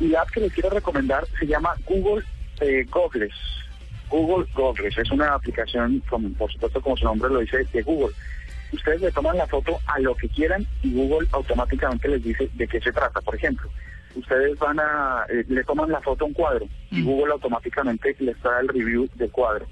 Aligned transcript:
Y 0.00 0.08
la 0.08 0.22
app 0.22 0.30
que 0.30 0.40
les 0.40 0.52
quiero 0.52 0.70
recomendar 0.70 1.26
se 1.38 1.46
llama 1.46 1.74
Google 1.86 2.24
eh, 2.60 2.84
Goggles. 2.90 3.34
Google 4.08 4.46
Goggles 4.54 4.96
es 4.98 5.10
una 5.10 5.34
aplicación, 5.34 6.02
como, 6.08 6.30
por 6.32 6.50
supuesto, 6.52 6.80
como 6.80 6.96
su 6.96 7.04
nombre 7.04 7.30
lo 7.30 7.40
dice, 7.40 7.64
de 7.72 7.82
Google. 7.82 8.14
Ustedes 8.72 9.00
le 9.00 9.12
toman 9.12 9.36
la 9.36 9.46
foto 9.46 9.78
a 9.86 9.98
lo 10.00 10.14
que 10.14 10.28
quieran 10.28 10.66
y 10.82 10.92
Google 10.94 11.28
automáticamente 11.32 12.08
les 12.08 12.22
dice 12.22 12.48
de 12.54 12.66
qué 12.68 12.80
se 12.80 12.92
trata. 12.92 13.20
Por 13.20 13.34
ejemplo, 13.34 13.68
ustedes 14.14 14.58
van 14.58 14.78
a, 14.80 15.24
eh, 15.28 15.44
le 15.48 15.62
toman 15.64 15.90
la 15.90 16.00
foto 16.00 16.24
a 16.24 16.28
un 16.28 16.34
cuadro 16.34 16.66
y 16.90 17.02
Google 17.02 17.32
automáticamente 17.32 18.16
les 18.20 18.40
da 18.42 18.60
el 18.60 18.68
review 18.68 19.08
del 19.14 19.30
cuadro. 19.30 19.66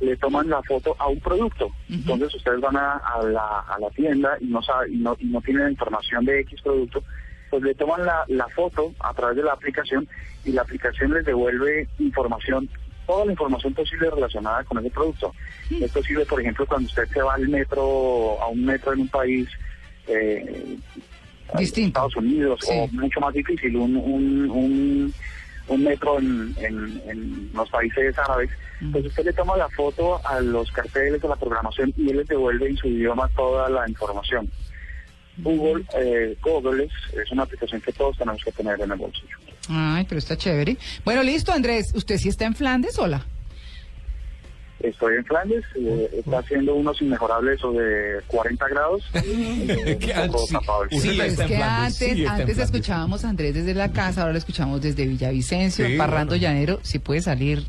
Le 0.00 0.16
toman 0.16 0.48
la 0.48 0.62
foto 0.62 0.96
a 0.98 1.06
un 1.08 1.20
producto. 1.20 1.70
Entonces 1.90 2.34
ustedes 2.34 2.60
van 2.60 2.76
a, 2.76 2.94
a 2.96 3.22
la, 3.24 3.60
a 3.60 3.78
la 3.78 3.90
tienda 3.90 4.36
y 4.40 4.46
no, 4.46 4.62
sabe- 4.62 4.90
y 4.90 4.96
no, 4.96 5.16
y 5.18 5.26
no 5.26 5.40
tienen 5.42 5.70
información 5.70 6.24
de 6.24 6.40
X 6.40 6.60
producto, 6.62 7.02
pues 7.50 7.62
le 7.62 7.74
toman 7.74 8.04
la, 8.06 8.24
la 8.28 8.48
foto 8.48 8.94
a 9.00 9.12
través 9.12 9.36
de 9.36 9.42
la 9.42 9.52
aplicación 9.52 10.08
y 10.44 10.52
la 10.52 10.62
aplicación 10.62 11.12
les 11.12 11.24
devuelve 11.24 11.88
información, 11.98 12.68
toda 13.06 13.24
la 13.26 13.32
información 13.32 13.74
posible 13.74 14.08
relacionada 14.10 14.62
con 14.64 14.78
ese 14.78 14.90
producto. 14.90 15.34
Esto 15.70 16.02
sirve, 16.02 16.24
por 16.26 16.40
ejemplo, 16.40 16.64
cuando 16.66 16.86
usted 16.86 17.06
se 17.12 17.20
va 17.22 17.34
al 17.34 17.48
metro, 17.48 18.40
a 18.40 18.48
un 18.48 18.64
metro 18.64 18.92
en 18.92 19.00
un 19.00 19.08
país 19.08 19.48
eh, 20.06 20.76
Distinto. 21.58 21.88
Estados 21.88 22.16
Unidos 22.16 22.60
Sí. 22.62 22.72
o 22.72 22.86
mucho 22.92 23.20
más 23.20 23.34
difícil, 23.34 23.74
un, 23.76 23.96
un, 23.96 24.50
un, 24.50 25.14
un 25.66 25.84
metro 25.84 26.18
en, 26.18 26.54
en, 26.58 27.02
en 27.06 27.50
los 27.52 27.68
países 27.70 28.16
árabes, 28.18 28.50
pues 28.92 29.04
usted 29.06 29.24
le 29.24 29.32
toma 29.32 29.56
la 29.56 29.68
foto 29.70 30.20
a 30.26 30.40
los 30.40 30.70
carteles 30.70 31.20
de 31.20 31.28
la 31.28 31.34
programación 31.36 31.92
y 31.96 32.08
él 32.10 32.18
les 32.18 32.28
devuelve 32.28 32.68
en 32.68 32.76
su 32.76 32.86
idioma 32.86 33.28
toda 33.36 33.68
la 33.68 33.88
información. 33.88 34.48
Google 35.42 35.84
eh, 35.98 36.36
es 36.42 37.32
una 37.32 37.42
aplicación 37.44 37.80
que 37.80 37.92
todos 37.92 38.16
tenemos 38.16 38.42
que 38.44 38.52
tener 38.52 38.80
en 38.80 38.90
el 38.90 38.98
bolsillo. 38.98 39.36
Ay, 39.68 40.04
pero 40.08 40.18
está 40.18 40.36
chévere. 40.36 40.76
Bueno, 41.04 41.22
listo, 41.22 41.52
Andrés. 41.52 41.92
¿Usted 41.94 42.18
sí 42.18 42.28
está 42.28 42.44
en 42.44 42.54
Flandes 42.54 42.94
sola? 42.94 43.24
Estoy 44.80 45.16
en 45.16 45.24
Flandes, 45.26 45.62
eh, 45.76 46.10
está 46.14 46.38
haciendo 46.38 46.74
unos 46.74 47.02
inmejorables 47.02 47.62
o 47.62 47.72
de 47.72 48.20
40 48.26 48.68
grados. 48.68 49.02
Eh, 49.22 49.98
sí, 50.90 51.18
que 51.46 51.56
antes, 51.62 52.28
antes 52.28 52.58
escuchábamos 52.58 53.24
a 53.24 53.28
Andrés 53.28 53.54
desde 53.54 53.74
la 53.74 53.92
casa, 53.92 54.22
ahora 54.22 54.32
lo 54.32 54.38
escuchamos 54.38 54.80
desde 54.80 55.06
Villavicencio, 55.06 55.86
Parrando. 55.96 56.36
Llanero. 56.36 56.80
Si 56.82 56.98
puede 56.98 57.20
salir, 57.20 57.64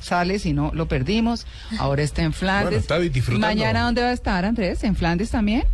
sale, 0.00 0.38
si 0.38 0.52
no, 0.52 0.70
lo 0.74 0.86
perdimos. 0.86 1.46
Ahora 1.78 2.02
está 2.02 2.22
en 2.22 2.32
Flandes. 2.32 2.86
Mañana, 3.38 3.82
¿dónde 3.82 4.02
va 4.02 4.08
a 4.08 4.12
estar 4.12 4.44
Andrés? 4.44 4.84
¿En 4.84 4.94
Flandes 4.94 5.30
también? 5.30 5.64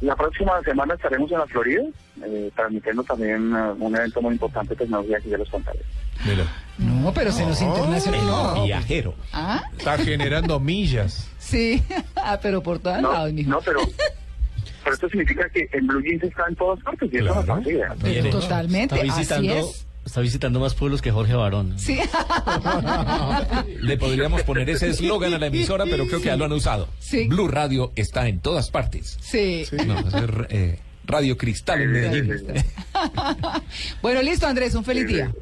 La 0.00 0.14
próxima 0.14 0.60
semana 0.62 0.94
estaremos 0.94 1.30
en 1.32 1.38
la 1.38 1.46
Florida, 1.46 1.82
eh, 2.24 2.50
transmitiendo 2.54 3.02
también 3.02 3.52
eh, 3.54 3.72
un 3.80 3.96
evento 3.96 4.22
muy 4.22 4.32
importante 4.34 4.70
de 4.74 4.76
tecnología 4.76 5.18
que 5.20 5.28
ya 5.30 5.38
les 5.38 5.48
contaré. 5.48 5.80
Mira, 6.24 6.44
No, 6.78 7.12
pero 7.12 7.32
se 7.32 7.44
nos 7.44 7.60
internacionalizó. 7.60 8.64
viajero. 8.64 9.14
¿Ah? 9.32 9.62
Está 9.76 9.98
generando 9.98 10.60
millas. 10.60 11.28
Sí, 11.38 11.82
ah, 12.16 12.38
pero 12.40 12.62
por 12.62 12.78
todos 12.78 13.00
No, 13.02 13.12
lados, 13.12 13.32
mijo. 13.32 13.50
no, 13.50 13.60
pero, 13.60 13.80
pero 14.84 14.94
esto 14.94 15.08
significa 15.08 15.48
que 15.50 15.68
en 15.72 15.86
Blue 15.88 16.00
Jeans 16.02 16.22
está 16.22 16.44
en 16.48 16.54
todas 16.56 16.80
partes 16.84 17.12
y 17.12 17.16
eso 17.16 17.24
no 17.44 17.58
es 17.58 17.66
Claro. 17.66 17.94
Pero 18.00 18.14
Mire, 18.14 18.30
totalmente, 18.30 18.94
Está 18.94 19.06
así 19.12 19.18
visitando, 19.20 19.52
es. 19.54 19.86
Está 20.08 20.20
visitando 20.22 20.58
más 20.58 20.74
pueblos 20.74 21.02
que 21.02 21.10
Jorge 21.10 21.34
Barón. 21.34 21.78
Sí, 21.78 21.98
Le 23.80 23.96
podríamos 23.98 24.42
poner 24.42 24.68
ese 24.70 24.88
eslogan 24.88 25.34
a 25.34 25.38
la 25.38 25.46
emisora, 25.46 25.84
pero 25.84 26.06
creo 26.06 26.20
que 26.20 26.26
ya 26.26 26.36
lo 26.36 26.46
han 26.46 26.52
usado. 26.52 26.88
Sí. 26.98 27.28
Blue 27.28 27.46
Radio 27.48 27.92
está 27.94 28.26
en 28.26 28.40
todas 28.40 28.70
partes. 28.70 29.18
sí. 29.20 29.64
No, 29.86 29.98
es 29.98 30.14
eh, 30.50 30.78
Radio 31.04 31.36
Cristal 31.38 31.82
en 31.82 31.92
Medellín. 31.92 32.34
bueno, 34.02 34.20
listo, 34.22 34.46
Andrés, 34.46 34.74
un 34.74 34.84
feliz 34.84 35.06
día. 35.06 35.32